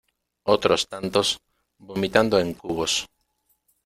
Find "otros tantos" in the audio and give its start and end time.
0.45-1.39